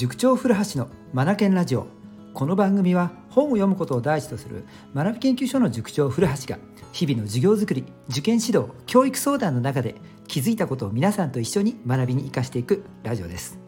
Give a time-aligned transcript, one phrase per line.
[0.00, 1.86] 塾長古橋のマナケンラジオ。
[2.32, 4.64] この番組は本を読むことを第一とする
[4.94, 6.58] 学び研究所の塾長古橋が
[6.90, 9.96] 日々の授業づくり受験指導教育相談の中で
[10.26, 13.58] 気づいたことを皆さんと一緒に学びに生かしていくラジオです。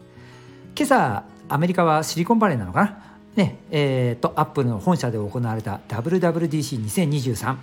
[0.75, 3.17] 今朝アメリカはシリコンバレーなのかな？
[3.35, 7.57] ねえー、とアップルの本社で行われた WWDC2023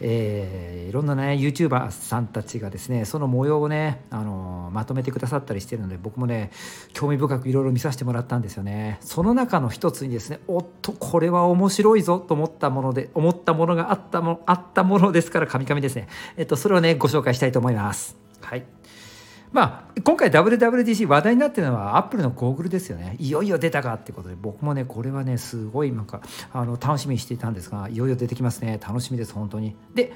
[0.00, 6.50] えー、いろんなね YouTuber さんたちがですねその模様をね、あのー、まとめてくださったりしてるので僕もね
[6.92, 8.98] 興味深くいろいろ見させてもらったんですよね。
[9.00, 16.08] その中の一つにですねおっとこれは面白いぞと思ったもので思ったものがあったもあったものですからカミカミですね。
[16.36, 18.16] えっとそれをねご紹介したいと思います。
[18.40, 18.64] はい。
[19.52, 23.16] まあ、今回 WWDC 話題になってるのはアップルのゴーグルですよね。
[23.18, 26.20] いよいよ出たかってことで僕もねこれはねすごいなんか
[26.52, 28.78] あの楽しみにしていたんですがいよいよ出てきますね。
[28.86, 29.76] 楽しみです本当に。
[29.94, 30.12] で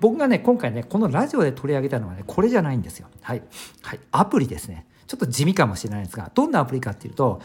[0.00, 3.08] 僕がね今回ねこのラジオで取り上げたのはねこれじゃないんですよ。
[3.22, 3.42] はい、
[3.82, 4.86] はい、アプリですね。
[5.06, 7.40] ちょっと地味かもしれないですがどんなアプリかっていうと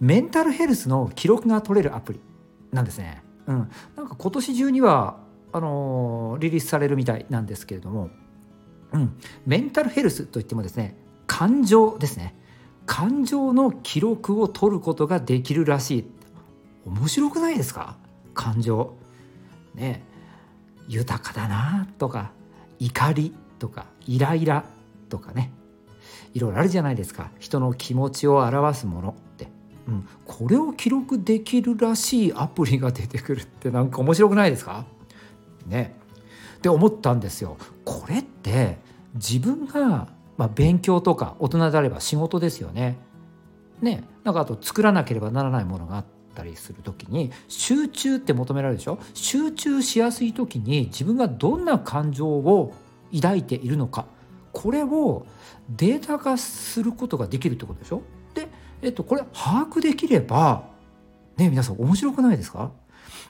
[0.00, 2.20] メンタルヘルスの記録が取れるアプリ
[2.72, 3.22] なんですね。
[3.46, 3.70] うん。
[3.96, 5.18] なんか今年中には
[5.52, 8.10] あのー、リリースされるみたいなんですけれども
[8.92, 12.34] うん、メンタルヘルスといってもですね感情ですね。
[12.86, 16.10] 感情の記録を取ることができるらしい。
[16.86, 17.96] 面白くないですか？
[18.32, 18.94] 感情。
[19.74, 20.04] ね。
[20.88, 22.30] 豊かだなとか
[22.78, 24.64] 怒りとかイライラ
[25.08, 25.52] とかね。
[26.34, 27.30] いろいろあるじゃないですか。
[27.38, 29.48] 人の気持ちを表すものって、
[29.88, 34.84] うん、これを記録できるらしいアプリが出てくるってなんか面白くないですか？
[35.66, 35.96] ね。
[36.58, 37.56] って思ったんですよ。
[37.84, 38.78] これって
[39.14, 42.98] 自分が、まあ、勉強とか大人であれば仕事ですよね。
[43.80, 44.04] ね。
[44.24, 48.98] なんかあと作らなければならないものがあってたりする時に集中って求められるでしょ？
[49.14, 52.74] 集中しやすい時に自分がどんな感情を
[53.14, 54.06] 抱いているのか。
[54.52, 55.26] これを
[55.68, 58.02] データ化することができるってことでしょ？
[58.34, 58.48] で、
[58.80, 60.64] えっと、これ把握できれば
[61.36, 62.70] ね皆さん面白くないですか？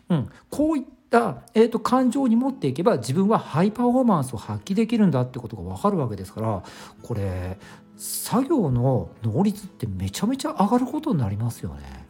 [0.08, 6.62] うん、こういった、えーと、感情に持っていけば自分はハイパフォーマンスを発揮できるんだってことが分かるわけですから
[7.02, 7.58] これ
[7.96, 12.05] 作業の能率ってめちゃめちゃ上がることになりますよね。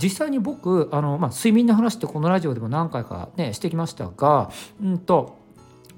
[0.00, 4.50] 実際に僕あの、まあ、睡眠の話ってこのラジオでも何回かねしてきましたが、
[4.82, 5.38] うんと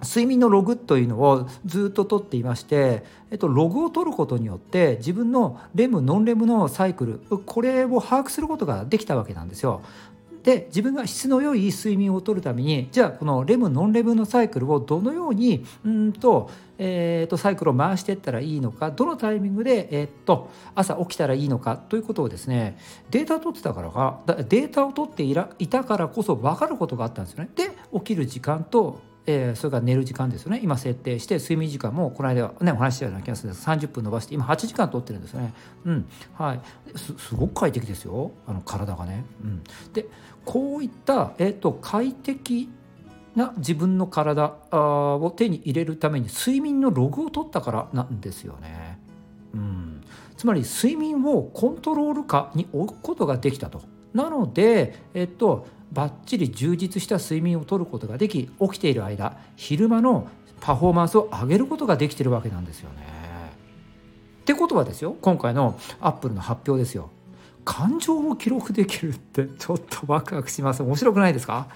[0.03, 9.83] 睡眠のログというのをずっと取っていまして、えっと、ログを取ることによって自分のレムノンレムのサイクルこれを把握することができたわけなんですよ。
[10.43, 22.79] で自分が質の良い睡眠をとるためにじゃあこのレムノンレムのサイクルをどのようにうんと,、えー、とサイクルを回していったらいいのかどのタイミングで、えー、っと朝起きたらいいのかということをですね
[23.11, 27.51] データを取ってたからかデータを取っていらいたからこそ分かることがあったんですよね。
[27.55, 30.61] で起きる時間とえー、それから寝る時間ですよね。
[30.63, 33.67] 今設定して睡眠時間もこの間ねお話したような気がするんです。
[33.67, 35.53] 30分伸ばして今8時間取ってるんですよね。
[35.85, 36.09] うん。
[36.35, 36.61] はい。
[36.97, 38.33] すすごく快適ですよ。
[38.47, 40.07] あの体がね、うん、で
[40.45, 42.71] こういった、えーと、快適
[43.37, 48.99] な自分の体を手に入れるために睡眠のログを取ったからなんですよね。
[49.55, 50.01] うん、
[50.37, 53.83] つまり睡眠をコントロール下に置くことができたと。
[54.15, 60.29] なので、えっと、ばっちり充実した睡眠をとることができ起きている間昼間の
[60.61, 63.21] パフォーマンスを上げることができてるわけなんですよね。
[64.43, 67.11] ってことはですよ今回のアップルの発表ですよ。
[67.65, 71.69] 感情を記録できるってちょっとワクワクします面白くないですか？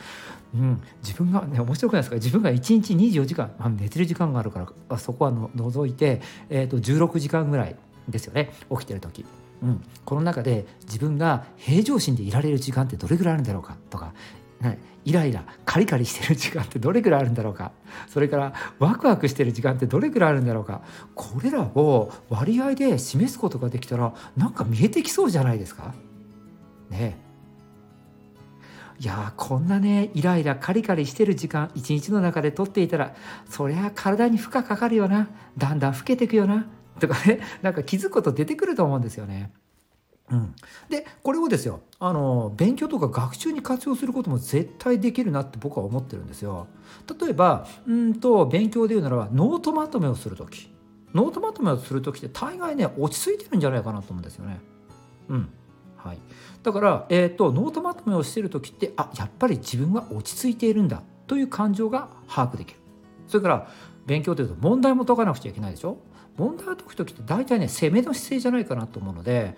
[0.55, 2.17] うん、自分がね面白くないですか？
[2.17, 7.77] 自分が1日24時間、まあ、寝てる時間があるからそこはの除いて、えー、と16時間ぐらい
[8.09, 9.25] ですよね起きてる時。
[9.65, 14.13] うん、この中で自分が平常心でいられる時間ってどれぐらいあるんだろうかとか、
[14.61, 17.73] ね、イライラカリカリしてる時間ってどれぐらいあるんだろうか。
[18.09, 20.83] それからワクワクしてる時間ってどれぐらいあるんだろうか。
[21.15, 25.95] これらを割合で示すことができたらなんか見えてきそうじゃないですか。
[26.91, 27.19] ね。
[29.01, 33.15] いやこんなねイライラカリカリしてる時間一日の中で取っていたら
[33.51, 35.29] そりゃ体に負荷かかるよな。
[35.57, 36.67] だんだん老けていくよな。
[37.01, 39.53] とかねなんか気づくこと出てくると思うんですよね。
[40.31, 40.55] うん、
[40.89, 46.67] でこれをですよあの勉強とか学習に活用することも絶対できるなって僕は思ってるんですよ。
[47.21, 50.73] 例えばうんと勉強で言うならばノートまとめをする時
[51.13, 54.61] ノートまとめをする時って大概ね落ち着いてるんじゃないかなと思うんですよね。
[55.29, 55.49] うん
[56.05, 56.19] はい、
[56.63, 62.81] だから、えーと、ノートまとめをしてる時ってあやっぱり自分は落ち着いているんだという感情が把握できる。
[63.27, 63.69] それから
[64.05, 65.97] 勉強というと問題も解かなくちゃいけないでしょ
[66.37, 69.57] 問題を解く時って大体ね攻めの姿勢じゃないかなと思うので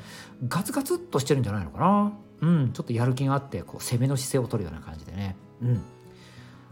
[0.49, 2.13] ガツガツっとしてるんじゃないのかな。
[2.43, 5.37] うんちょっとやる気があってこう攻めの姿勢を取るような感じでね。
[5.63, 5.83] うん。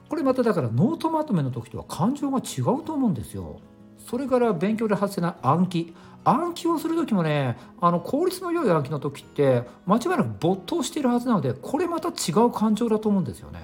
[0.08, 3.60] これまただからノートまとめの時とは感情が違うと思うんですよ。
[3.98, 5.94] それから勉強で発生ない暗記。
[6.24, 13.60] 暗記をする時もねあの効率の良い暗記の時って間違いなく没頭しているはずなのでこれまた違う感情だと思うんですよね。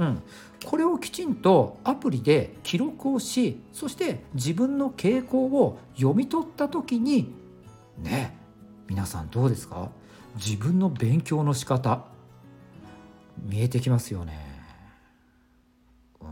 [0.00, 0.22] うん、
[0.64, 7.34] これをきちんとアプリで記録をしそして自分の傾向を読み取った時に
[7.98, 8.36] ね
[8.88, 9.90] 皆さんどうですか？
[10.36, 12.04] 自分の勉強の仕方。
[13.42, 14.38] 見えてきますよね。
[16.20, 16.24] う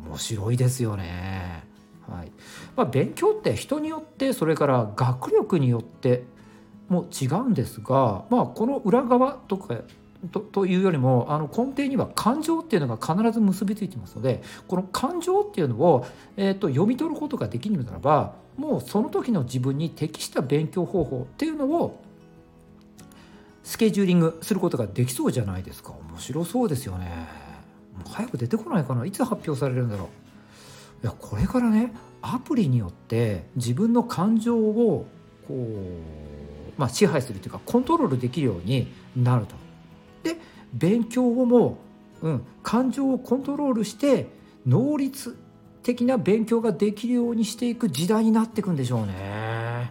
[0.00, 1.64] ん、面白いですよね。
[2.08, 2.32] はい。
[2.74, 6.24] まあ、勉強って人によってそれから学力によって
[6.88, 9.76] も違うんですが、まあ、この裏側とか
[10.32, 16.06] とというよりもあの根底には感情っていうのが必ず結びついてますのでこの感情っていうのを、
[16.36, 22.02] えーと、読み取ることができるならばもうその時の自分に適した勉強方法っていうのを
[23.62, 25.92] スケジューリングすることができそうじゃないですか。
[26.10, 27.28] 面白そうですよね。
[27.96, 29.04] もう早く出てこないかな。
[29.04, 30.08] いつ発表されるんだろ
[31.02, 31.04] う。
[31.04, 31.92] いやこれからね
[32.22, 35.06] アプリによって自分の感情を
[35.46, 39.67] こう、まあ、支配するというかコントロールできるようになると。
[40.28, 40.36] で
[40.72, 41.78] 勉強をも、
[42.22, 44.26] うん、感情をコントロールして
[44.66, 45.36] 能率
[45.82, 49.90] 的な勉強ができるようにしていく時代になっていくんでしょうね。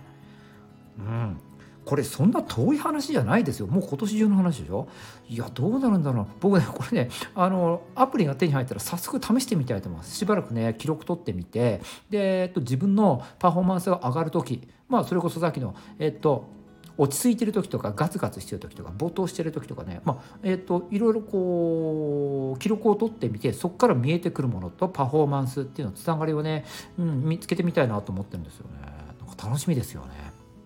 [1.00, 1.38] うん、
[1.86, 3.68] これそんな遠い話じゃないですよ。
[3.68, 4.88] もう今年中の話でしょ。
[5.30, 6.28] いやどうなるんだろう。
[6.40, 10.16] 僕ねこれねあのアプリが手に入ったら早速試してみたいと思います。
[10.16, 11.82] しばらくね記録取ってみて。
[12.10, 14.68] で、えっと、自分のパフォーマンスが上がる時。
[14.90, 16.57] まあそれこそさっきのえっと
[16.98, 26.66] 落ち着いてる時とかガツガツしてる時とか没頭してる時とかね、まあえーと、いろいろこう記録を取ってみてそこから見えてくるものとパフォーマンスっていうのつながりをね、
[26.98, 28.80] うん、見つけてみたいなと思ってるんですよね。
[29.26, 30.08] なんか楽しみですよね。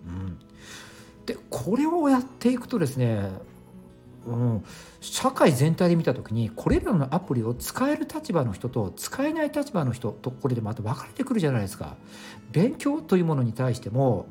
[0.06, 0.38] うん、
[1.26, 3.28] でこれをやっていくとですね
[4.26, 4.64] うん、
[5.00, 11.96] 社会全体で見た時にこれらのアプリを使える立場の人と使えない立場の人とこれでまた分かれてくるじゃないですか。
[12.52, 14.26] 勉強というものに対しても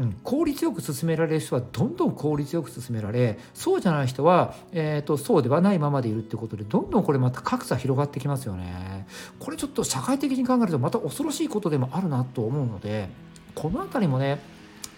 [0.00, 9.06] うん、効率よく進められる人はどんどん効率よく進められそうじゃない人は、えーと、そうではないままでいるってことでどんどんこれまた格差広がってきますよね。
[9.38, 13.08] これちょっと社会的に考えるとまた恐ろしいことでもあるなと思うので
[13.54, 14.38] この辺りもね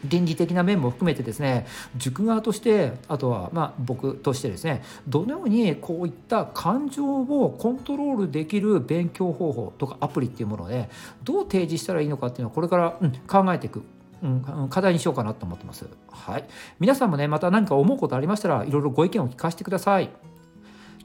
[0.04, 1.66] 倫理的な面も含めてですね
[1.96, 10.88] 塾側としてあとはま僕としてですねどのようにこういった感情をコントロールできる勉強方法とかアプリっていうもので
[11.22, 13.82] どう提示したらいいのかっていうのはこれから、うん、考えていく
[14.22, 15.86] うん、課題にしようかなと思ってます。
[16.10, 16.44] はい。
[16.78, 20.10] 皆さんもね、また何か思うことありましたら、いろいろご意見を聞かせてください。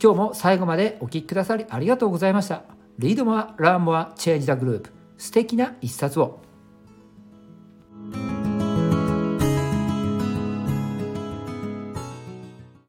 [0.02, 2.64] 今日も最後までお聴きくださりありがとうございました。
[3.00, 4.92] Read more, learn more, change the globe。
[5.18, 6.45] 素敵な一冊を。